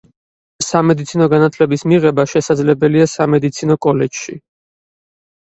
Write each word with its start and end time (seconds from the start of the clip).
სამედიცინო 0.67 1.27
განათლების 1.33 1.85
მიღება 1.93 2.25
შესაძლებელია 2.33 3.07
სამედიცინო 3.13 3.79
კოლეჯში. 3.89 4.39